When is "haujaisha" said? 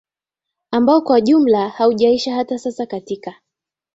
1.69-2.35